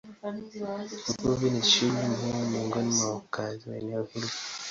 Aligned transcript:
Uvuvi 1.15 1.47
ni 1.49 1.61
shughuli 1.69 2.07
muhimu 2.09 2.43
miongoni 2.49 2.91
mwa 2.95 3.13
wakazi 3.15 3.69
wa 3.69 3.77
eneo 3.77 4.03
hili. 4.03 4.27